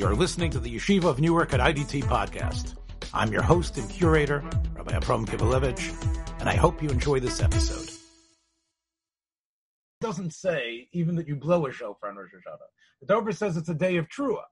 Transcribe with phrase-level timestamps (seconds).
[0.00, 2.74] You're listening to the Yeshiva of Newark at IDT podcast.
[3.12, 4.42] I'm your host and curator,
[4.72, 5.92] Rabbi Abram Kibalevich,
[6.40, 7.86] and I hope you enjoy this episode.
[7.86, 8.00] It
[10.00, 12.70] doesn't say even that you blow a shofar on Rosh Hashanah.
[13.02, 14.44] The Dover says it's a day of Trua.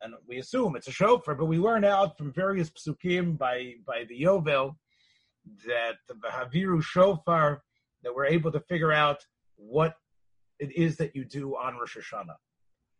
[0.00, 4.02] And we assume it's a shofar, but we learn out from various psukim by, by
[4.08, 4.74] the Yovel
[5.64, 7.62] that the Haviru shofar,
[8.02, 9.24] that we're able to figure out
[9.54, 9.94] what
[10.58, 12.34] it is that you do on Rosh Hashanah.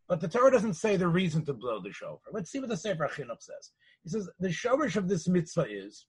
[0.09, 2.33] But the Torah doesn't say the reason to blow the shofar.
[2.33, 3.73] Let's see what the Sefer Chinuch says.
[4.03, 6.07] He says the shorish of this mitzvah is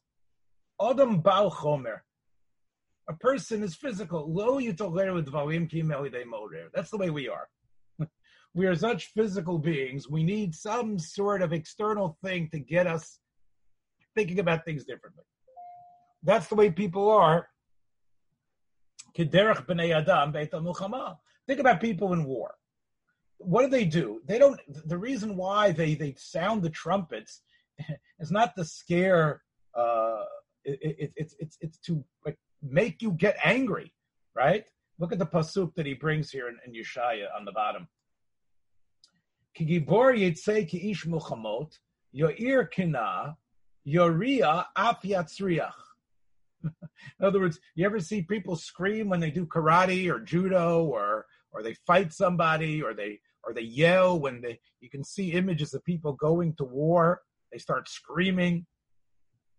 [0.81, 2.00] Adam Bal Chomer.
[3.09, 4.34] A person is physical.
[4.34, 4.59] Lo
[6.73, 7.48] That's the way we are.
[8.53, 10.09] we are such physical beings.
[10.09, 13.20] We need some sort of external thing to get us
[14.16, 15.23] thinking about things differently.
[16.23, 17.50] That's the way people are.
[19.16, 19.34] Think
[21.59, 22.55] about people in war
[23.38, 24.22] what do they do?
[24.26, 24.60] They don't.
[24.86, 27.42] The reason why they they sound the trumpets
[28.20, 29.42] is not to scare.
[29.75, 30.23] Uh,
[30.64, 32.03] it, it, it's it's it's to
[32.62, 33.94] make you get angry,
[34.36, 34.66] right?
[35.00, 37.88] Look at the pasuk that he brings here in, in Yeshaya on the bottom.
[39.56, 41.78] Ki gibor yitzei ki ish mulchamot,
[42.16, 43.38] yoir kina,
[43.88, 45.03] yoria af.
[47.20, 51.25] In other words, you ever see people scream when they do karate or judo or
[51.54, 55.73] or they fight somebody or they or they yell when they you can see images
[55.73, 57.22] of people going to war.
[57.52, 58.66] They start screaming.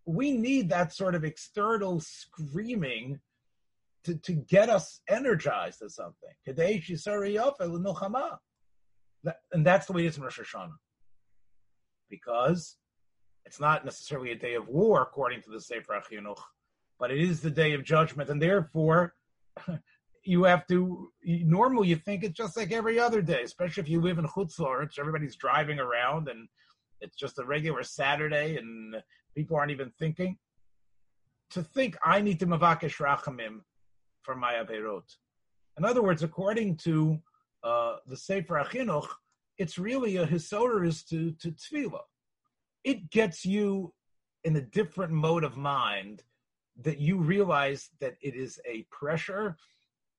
[0.05, 3.19] We need that sort of external screaming
[4.03, 6.29] to, to get us energized to something.
[9.51, 10.69] And that's the way it is in Rosh Hashanah.
[12.07, 12.77] Because
[13.45, 16.37] it's not necessarily a day of war according to the Sefer HaChinuch
[16.99, 19.13] but it is the day of judgment and therefore
[20.25, 24.01] you have to normally you think it's just like every other day, especially if you
[24.01, 26.47] live in Chutz La'aretz, everybody's driving around and
[27.01, 28.95] it's just a regular Saturday and
[29.35, 30.37] people aren't even thinking.
[31.51, 33.61] To think I need to mavakesh rachamim
[34.23, 35.03] for my averot.
[35.77, 37.19] In other words, according to
[37.63, 39.07] uh, the Sefer HaChinuch,
[39.57, 42.01] it's really a hisoreris to to tefillah.
[42.83, 43.93] It gets you
[44.43, 46.23] in a different mode of mind
[46.81, 49.57] that you realize that it is a pressure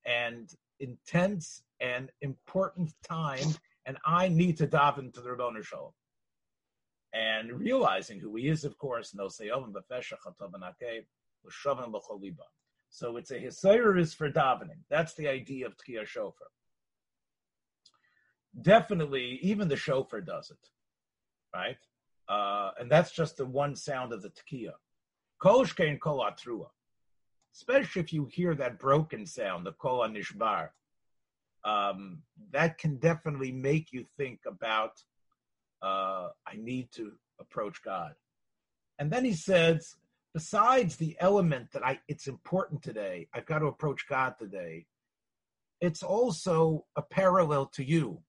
[0.07, 0.49] and
[0.81, 3.49] intense and important time,
[3.85, 5.93] and I need to dive into the Ribono Shel Olam.
[7.13, 9.15] And realizing who he is, of course,
[12.89, 14.81] So it's a hisayrus for davening.
[14.91, 16.49] That's the idea of Tkiyah Shofar.
[18.61, 20.69] Definitely, even the shofar does it,
[21.55, 21.77] right?
[22.29, 24.73] Uh, and that's just the one sound of the Tkiyah.
[25.39, 26.69] Kol shkein kol atrua
[27.57, 30.69] especially if you hear that broken sound, the kol nishbar.
[31.65, 32.23] Um,
[32.53, 34.93] that can definitely make you think about
[35.83, 38.15] uh, I need to approach God.
[38.99, 39.97] And then he says,
[40.33, 44.87] besides the element that I it's important today, I've got to approach God today.
[45.81, 48.21] It's also a parallel to you.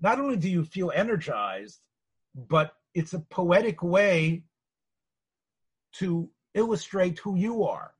[0.00, 1.80] Not only do you feel energized,
[2.34, 4.44] but it's a poetic way
[5.94, 7.92] to illustrate who you are.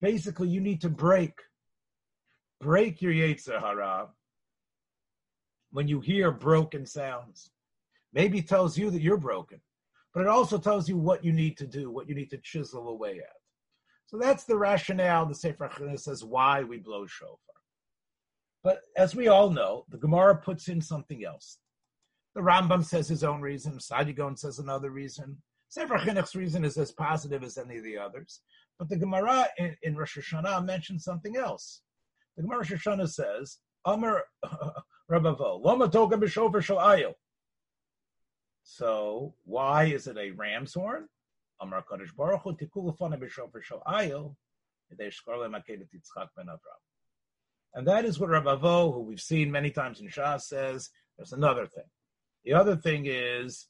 [0.00, 1.34] Basically, you need to break,
[2.60, 4.08] break your Yetzer Hara
[5.70, 7.52] when you hear broken sounds.
[8.12, 9.60] Maybe tells you that you're broken,
[10.12, 12.88] but it also tells you what you need to do, what you need to chisel
[12.88, 13.36] away at.
[14.06, 17.38] So that's the rationale the Sefer says why we blow shofar.
[18.62, 21.58] But as we all know, the Gemara puts in something else.
[22.34, 23.78] The Rambam says his own reason.
[23.78, 25.38] Saadia Gaon says another reason.
[25.68, 28.40] Sefer Chinuch's reason is as positive as any of the others.
[28.78, 31.82] But the Gemara in, in Rosh Hashanah mentions something else.
[32.36, 34.24] The Gemara Rosh Hashanah says, Amar
[35.08, 37.14] Rabbi Abahu, Loma Toga B'Shofer Shal
[38.62, 41.08] So why is it a ram's horn?
[41.60, 44.34] Amar Kadosh Baruch Hu Tikul Fana B'Shofer Shal Ayil,
[44.92, 46.80] Yedei Shkar Le'Makedet Yitzchak Ben Avram.
[47.74, 50.90] And that is what Rabbi Abahu, who we've seen many times in Shas, says.
[51.16, 51.84] There's another thing.
[52.44, 53.66] The other thing is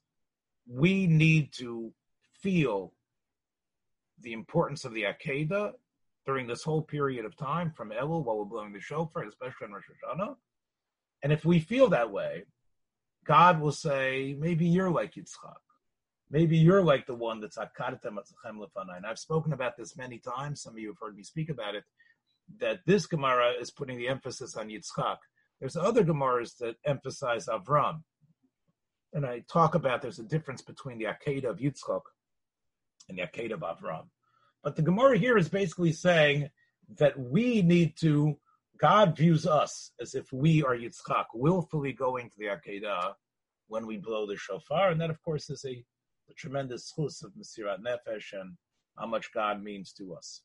[0.67, 1.93] we need to
[2.41, 2.93] feel
[4.21, 5.73] the importance of the Akedah
[6.27, 9.73] during this whole period of time from Elul while we're blowing the shofar, especially on
[9.73, 10.37] Rosh Hashanah.
[11.23, 12.45] And if we feel that way,
[13.25, 15.55] God will say, maybe you're like Yitzchak.
[16.31, 20.63] Maybe you're like the one that's Akadetem And I've spoken about this many times.
[20.63, 21.85] Some of you have heard me speak about it
[22.59, 25.17] that this Gemara is putting the emphasis on Yitzchak.
[25.61, 28.03] There's other Gemaras that emphasize Avram.
[29.13, 32.03] And I talk about there's a difference between the Akedah of Yitzchak
[33.09, 34.05] and the Akedah of Avram.
[34.63, 36.51] But the Gemara here is basically saying
[36.99, 38.39] that we need to,
[38.79, 43.15] God views us as if we are Yitzchak, willfully going to the Akedah
[43.69, 44.91] when we blow the shofar.
[44.91, 45.85] And that, of course, is a,
[46.31, 48.57] a tremendous chus of Mesirat Nefesh and
[48.99, 50.43] how much God means to us.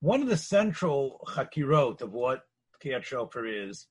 [0.00, 2.42] One of the central chakirot of what
[2.82, 3.86] Kiyat Shofar is,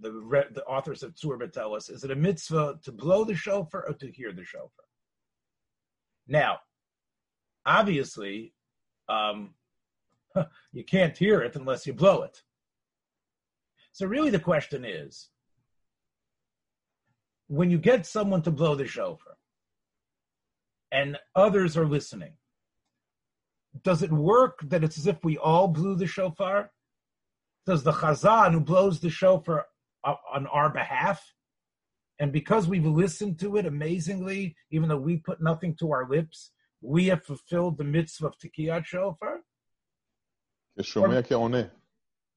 [0.00, 0.10] the,
[0.52, 3.94] the authors of Tzur tell us, is it a mitzvah to blow the shofar or
[3.94, 4.84] to hear the shofar?
[6.26, 6.58] Now,
[7.66, 8.54] obviously,
[9.08, 9.54] um,
[10.72, 12.42] you can't hear it unless you blow it.
[13.92, 15.28] So, really, the question is
[17.48, 19.36] when you get someone to blow the shofar
[20.92, 22.34] and others are listening,
[23.82, 26.70] does it work that it's as if we all blew the shofar?
[27.66, 29.66] Does the chazan who blows the shofar
[30.04, 31.34] on our behalf,
[32.18, 36.52] and because we've listened to it amazingly, even though we put nothing to our lips,
[36.80, 39.40] we have fulfilled the mitzvah of Tikiyat Shofar.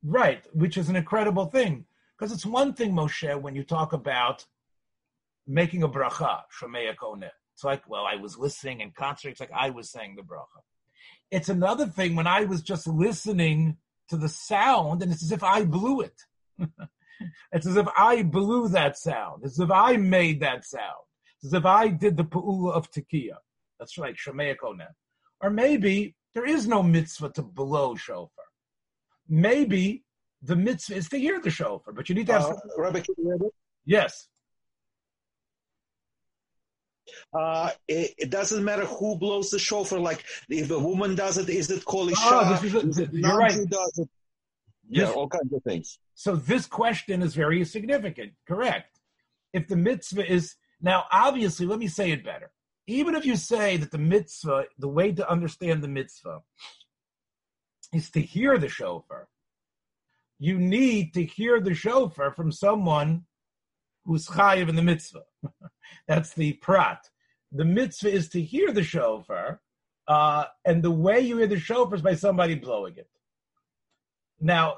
[0.04, 1.86] Or, right, which is an incredible thing.
[2.18, 4.46] Because it's one thing, Moshe, when you talk about
[5.48, 7.30] making a bracha, Shomea Koneh.
[7.54, 9.32] It's like, well, I was listening and concentrating.
[9.34, 10.62] It's like I was saying the bracha.
[11.30, 13.78] It's another thing when I was just listening
[14.10, 16.22] to the sound, and it's as if I blew it.
[17.52, 19.44] it's as if I blew that sound.
[19.44, 21.06] It's as if I made that sound.
[21.38, 23.38] It's as if I did the pu'ula of tekiah.
[23.80, 24.94] That's right, Shemaya Konen.
[25.42, 28.46] Or maybe there is no mitzvah to blow shofar.
[29.28, 30.04] Maybe
[30.42, 32.44] the mitzvah is to hear the shofar, but you need to have.
[32.44, 33.02] Uh, Rabbi,
[33.86, 34.28] yes.
[37.34, 40.00] Uh, it, it, doesn't matter who blows the shofar.
[40.00, 43.52] Like if a woman does it, is it called oh, this is a, you're right.
[43.70, 44.10] Does it?
[44.90, 46.00] Yeah, all kinds of things.
[46.16, 48.34] So this question is very significant.
[48.46, 49.00] Correct.
[49.54, 52.52] If the mitzvah is now, obviously, let me say it better.
[52.88, 56.42] Even if you say that the mitzvah, the way to understand the mitzvah,
[57.94, 59.30] is to hear the shofar,
[60.40, 63.26] you need to hear the shofar from someone
[64.06, 65.24] who's chayiv in the mitzvah.
[66.08, 67.10] That's the prat.
[67.52, 69.62] The mitzvah is to hear the shofar,
[70.08, 73.10] uh, and the way you hear the shofar is by somebody blowing it.
[74.40, 74.78] Now,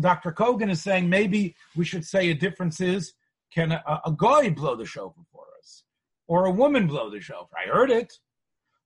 [0.00, 0.32] Dr.
[0.32, 3.12] Kogan is saying maybe we should say a difference is
[3.52, 5.84] can a, a guy blow the shofar for us,
[6.26, 7.58] or a woman blow the shofar?
[7.64, 8.12] I heard it.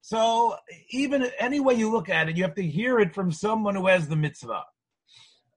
[0.03, 0.57] So
[0.91, 3.87] even any way you look at it, you have to hear it from someone who
[3.87, 4.65] has the mitzvah.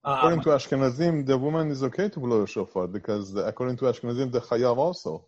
[0.04, 3.86] According um, to Ashkenazim, the woman is okay to blow the shofar because according to
[3.86, 5.26] Ashkenazim, the chayav also.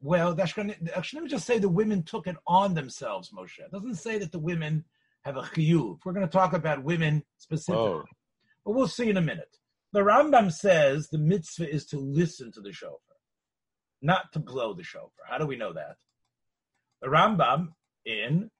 [0.00, 3.58] Well, the Ashkenazim actually, let me just say the women took it on themselves, Moshe.
[3.58, 4.84] It doesn't say that the women
[5.22, 5.98] have a chiyuv.
[6.04, 8.04] We're going to talk about women specifically, oh.
[8.64, 9.56] but we'll see in a minute.
[9.92, 12.98] The Rambam says the mitzvah is to listen to the shofar,
[14.02, 15.24] not to blow the shofar.
[15.28, 15.96] How do we know that?
[17.00, 17.68] The Rambam
[18.04, 18.50] in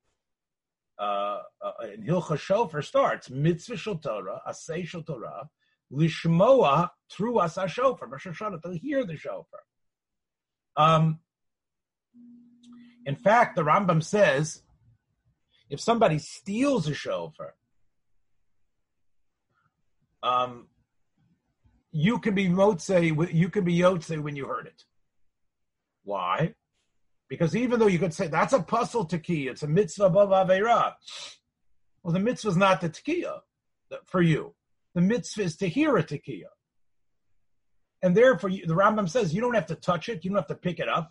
[0.98, 5.48] uh, uh, in Hilchot Shofar starts mitzvah shel Torah, asay shel Torah,
[5.92, 9.60] lishmoa through us shofar, Rosh Hashanah, to hear the shofar.
[10.76, 11.20] Um,
[13.08, 14.62] in fact, the Rambam says
[15.70, 17.54] if somebody steals a shofar,
[20.22, 20.66] um,
[21.90, 24.84] you can be motze, you can be yotze when you heard it.
[26.04, 26.52] Why?
[27.30, 30.92] Because even though you could say that's a puzzle tekiah, it's a mitzvah haba'ah ba'aveira.
[32.02, 33.38] Well, the mitzvah is not the tekiah
[34.04, 34.54] for you.
[34.94, 36.52] The mitzvah is to hear a tekiah.
[38.02, 40.54] And therefore, the Rambam says you don't have to touch it, you don't have to
[40.54, 41.08] pick it up.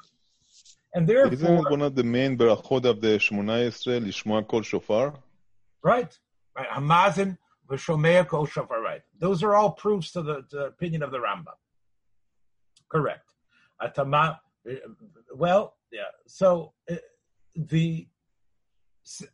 [0.98, 5.14] And therefore, isn't one of the main berachot of the Shemoneh Esrei lishmoa kol shofar?
[5.84, 6.12] Right,
[6.58, 6.70] right.
[6.70, 7.38] Hamazin
[7.70, 8.82] v'shomea kol shofar.
[8.82, 9.04] Right.
[9.20, 11.54] Those are all proofs to the, to the opinion of the Rambam.
[12.90, 13.32] Correct.
[13.80, 14.40] Atama.
[15.36, 16.12] Well, yeah.
[16.26, 16.96] So uh,
[17.56, 18.08] the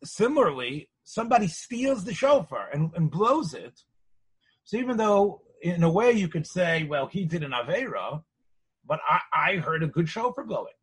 [0.04, 3.80] similarly, somebody steals the shofar and, and blows it.
[4.66, 8.22] So even though in a way you could say, well, he did an avera,
[8.86, 10.74] but I, I heard a good shofar blowing.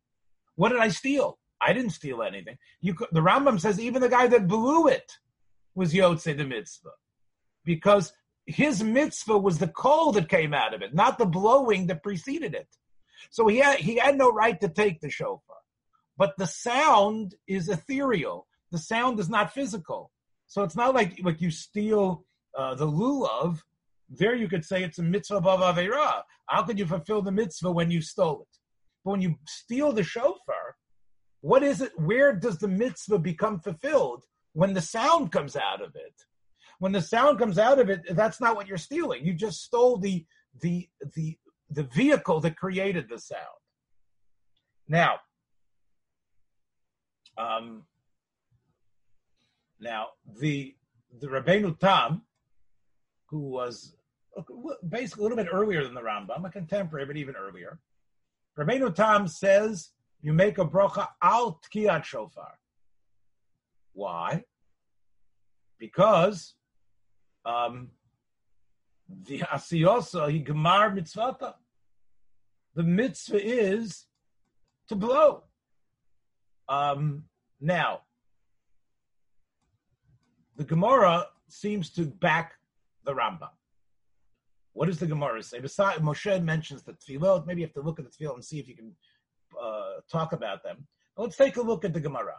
[0.55, 1.39] What did I steal?
[1.61, 2.57] I didn't steal anything.
[2.81, 5.11] You could, the Rambam says even the guy that blew it
[5.75, 6.89] was Yotze the mitzvah,
[7.63, 8.13] because
[8.45, 12.55] his mitzvah was the coal that came out of it, not the blowing that preceded
[12.55, 12.67] it.
[13.29, 15.57] So he had he had no right to take the shofar,
[16.17, 18.47] but the sound is ethereal.
[18.71, 20.11] The sound is not physical,
[20.47, 22.25] so it's not like like you steal
[22.57, 23.61] uh, the lulav.
[24.09, 26.23] There you could say it's a mitzvah haba'ah ba'aveira.
[26.47, 28.57] How could you fulfill the mitzvah when you stole it?
[29.03, 30.75] But when you steal the shofar,
[31.41, 31.91] what is it?
[31.97, 34.23] Where does the mitzvah become fulfilled?
[34.53, 36.13] When the sound comes out of it.
[36.79, 39.25] When the sound comes out of it, that's not what you're stealing.
[39.25, 40.25] You just stole the
[40.61, 41.37] the the
[41.69, 43.61] the vehicle that created the sound.
[44.87, 45.19] Now,
[47.37, 47.85] Um,
[49.79, 50.07] now,
[50.39, 50.75] the
[51.19, 52.23] the Rabbeinu Tam,
[53.27, 53.95] who was
[54.87, 57.79] basically a little bit earlier than the Rambam, a contemporary, but even earlier,
[58.57, 59.91] Rabbeinu Tam says
[60.21, 62.53] you make a brocha al tkiyat shofar.
[63.93, 64.43] Why?
[65.79, 66.55] Because
[67.45, 67.89] um,
[69.23, 71.55] the asiyosa he gemar mitzvata.
[72.75, 74.05] The mitzvah is
[74.87, 75.43] to blow.
[76.69, 77.25] Um,
[77.59, 78.01] now,
[80.55, 82.53] the Gemara seems to back
[83.05, 83.49] the Rambam.
[84.73, 85.59] What does the Gemara say?
[85.59, 87.45] Besides, Moshe mentions the tefillot.
[87.45, 88.95] Maybe you have to look at the tefillot and see if you can
[89.61, 90.87] uh, talk about them.
[91.15, 92.35] But let's take a look at the Gemara.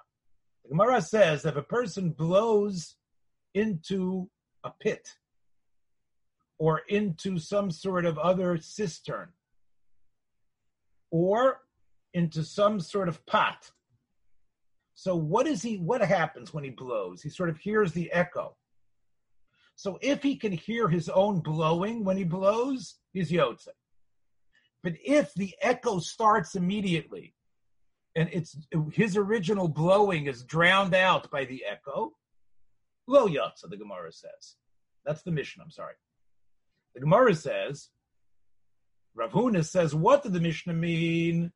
[0.64, 2.96] The Gemara says that if a person blows
[3.54, 4.30] into
[4.64, 5.08] a pit
[6.58, 9.28] or into some sort of other cistern
[11.10, 11.58] or
[12.14, 13.70] into some sort of pot,
[14.94, 15.76] so what is he?
[15.76, 17.22] What happens when he blows?
[17.22, 18.56] He sort of hears the echo.
[19.82, 23.66] So if he can hear his own blowing when he blows, he's yotze.
[24.84, 27.34] But if the echo starts immediately,
[28.14, 28.56] and it's
[28.92, 32.12] his original blowing is drowned out by the echo,
[33.08, 34.54] lo yotze, the Gemara says.
[35.04, 35.64] That's the Mishnah.
[35.64, 35.94] I'm sorry.
[36.94, 37.88] The Gemara says,
[39.16, 41.50] Rav Huna says, what did the Mishnah mean?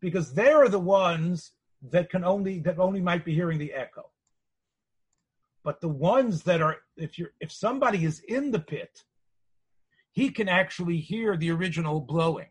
[0.00, 1.52] because they're the ones
[1.90, 4.10] that can only that only might be hearing the echo.
[5.62, 9.02] But the ones that are if you're if somebody is in the pit,
[10.12, 12.48] he can actually hear the original blowing.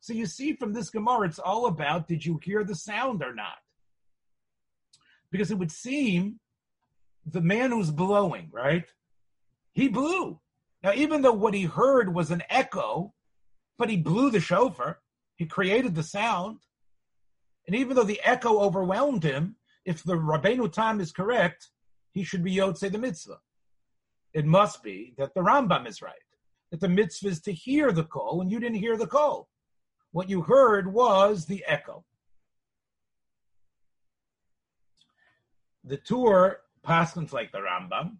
[0.00, 3.34] So you see from this Gemara, it's all about did you hear the sound or
[3.34, 3.58] not?
[5.30, 6.40] Because it would seem
[7.26, 8.86] the man who's blowing, right?
[9.72, 10.40] He blew.
[10.82, 13.12] Now, even though what he heard was an echo,
[13.76, 15.00] but he blew the shofar,
[15.36, 16.58] he created the sound.
[17.68, 21.68] And even though the echo overwhelmed him, if the Rabbeinu Tam is correct,
[22.12, 23.40] he should be Yotze the mitzvah.
[24.32, 26.14] It must be that the Rambam is right,
[26.70, 29.50] that the mitzvah is to hear the call, and you didn't hear the call.
[30.12, 32.06] What you heard was the echo.
[35.84, 38.16] The Tur paskins like the Rambam,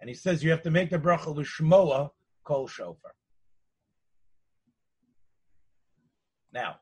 [0.00, 2.10] and he says you have to make the bracha l'shmoa
[2.42, 3.14] kol shofar.
[6.52, 6.80] Now,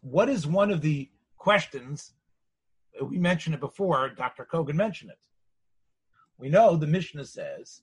[0.00, 2.14] what is one of the questions.
[3.02, 4.10] We mentioned it before.
[4.10, 4.46] Dr.
[4.50, 5.18] Kogan mentioned it.
[6.36, 7.82] We know the Mishnah says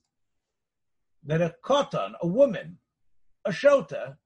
[1.24, 2.78] that a kotan, a woman,
[3.44, 4.16] a shota,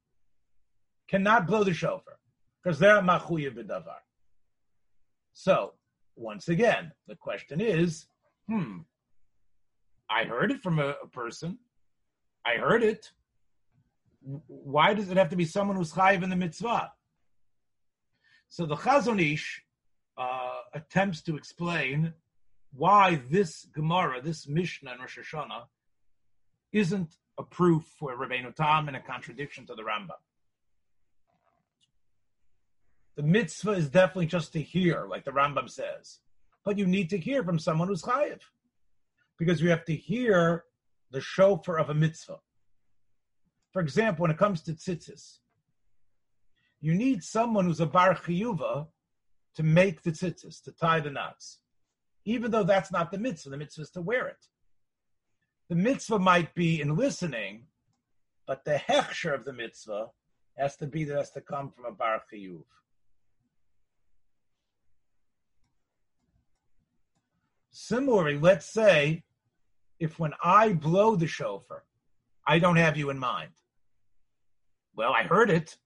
[1.09, 2.19] cannot blow the shofar
[2.63, 4.03] because they're machuyev b'davar.
[5.33, 5.75] So,
[6.17, 8.07] once again, the question is,
[8.49, 8.79] hmm,
[10.09, 11.59] I heard it from a, a person.
[12.45, 13.11] I heard it.
[14.23, 16.93] Why does it have to be someone who's chayiv in the mitzvah?
[18.51, 19.63] So the Chazon Ish
[20.19, 22.13] uh, attempts to explain
[22.73, 25.67] why this Gemara, this Mishnah in Rosh Hashanah,
[26.73, 30.19] isn't a proof for Rabbeinu Tam and a contradiction to the Rambam.
[33.17, 36.19] The mitzvah is definitely just to hear, like the Rambam says,
[36.65, 38.41] but you need to hear from someone who's chayiv,
[39.39, 40.65] because you have to hear
[41.13, 42.41] the shofar of a mitzvah.
[43.73, 45.39] For example, when it comes to tzitzis,
[46.81, 48.87] you need someone who's a bar chiyuva
[49.57, 51.59] to make the tzitzis, to tie the knots.
[52.25, 54.47] Even though that's not the mitzvah, the mitzvah is to wear it.
[55.69, 57.67] The mitzvah might be in listening,
[58.47, 60.09] but the hechsher of the mitzvah
[60.57, 62.65] has to be that has to come from a bar chiyuv.
[67.71, 69.25] Similarly, let's say
[69.99, 71.85] if when I blow the shofar,
[72.47, 73.53] I don't have you in mind.
[74.97, 75.77] Well, I heard it.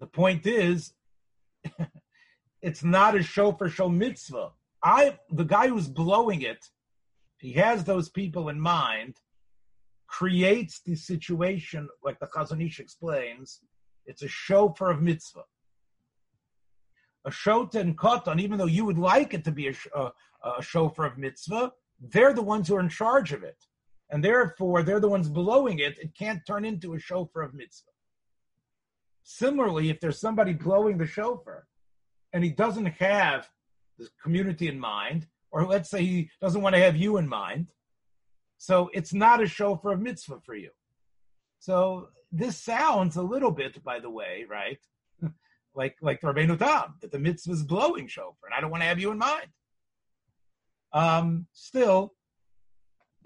[0.00, 0.92] The point is,
[2.62, 4.50] it's not a shofar shel mitzvah.
[4.82, 6.64] I, the guy who's blowing it,
[7.38, 9.16] he has those people in mind,
[10.06, 13.60] creates the situation, like the Chazon Ish explains,
[14.06, 15.44] it's a shofar of mitzvah.
[17.24, 20.12] A shota and katan, even though you would like it to be a, a,
[20.58, 23.56] a shofar of mitzvah, they're the ones who are in charge of it.
[24.10, 25.98] And therefore, they're the ones blowing it.
[25.98, 27.90] It can't turn into a shofar of mitzvah.
[29.30, 31.66] Similarly, if there's somebody blowing the shofar
[32.32, 33.46] and he doesn't have
[33.98, 37.66] the community in mind, or let's say he doesn't want to have you in mind,
[38.56, 40.70] so it's not a shofar of mitzvah for you.
[41.58, 44.78] So this sounds a little bit, by the way, right?
[45.74, 48.80] like like the Rabbeinu Tam, that the mitzvah is blowing shofar, and I don't want
[48.80, 49.48] to have you in mind.
[50.94, 52.14] Um, still,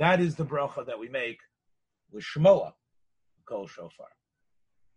[0.00, 1.38] that is the bracha that we make
[2.10, 2.72] with Shmoa,
[3.48, 4.08] kol shofar.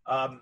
[0.07, 0.41] Um,